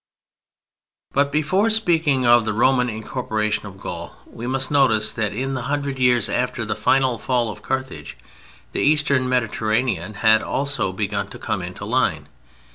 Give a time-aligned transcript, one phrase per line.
[1.13, 5.61] But before speaking of the Roman incorporation of Gaul we must notice that in the
[5.69, 8.17] hundred years after the final fall of Carthage,
[8.71, 12.29] the Eastern Mediterranean had also begun to come into line.